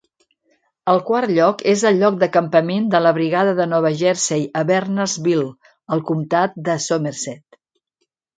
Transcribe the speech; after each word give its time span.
El 0.93 1.01
quart 1.09 1.33
lloc 1.33 1.59
és 1.73 1.83
el 1.89 1.99
lloc 2.03 2.17
d'acampament 2.23 2.87
de 2.95 3.01
la 3.07 3.11
Brigada 3.17 3.53
de 3.59 3.67
Nova 3.75 3.91
Jersey 4.01 4.49
a 4.63 4.65
Bernardsville, 4.71 5.53
al 5.97 6.03
comtat 6.09 6.59
de 6.71 6.81
Somerset. 6.89 7.61